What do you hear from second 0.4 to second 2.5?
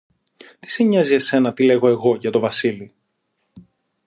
Τι σε νοιάζει εσένα τι λέγω εγώ για τον